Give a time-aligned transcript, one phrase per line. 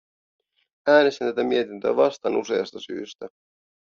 [0.87, 3.29] Äänestän tätä mietintöä vastaan useasta syystä.